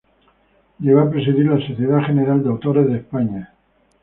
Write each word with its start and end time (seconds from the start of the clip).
Llegó 0.79 1.01
a 1.01 1.11
presidir 1.11 1.45
la 1.45 1.59
Sociedad 1.63 2.01
General 2.07 2.41
de 2.43 2.49
Autores 2.49 2.87
de 2.87 2.97
España. 2.97 3.53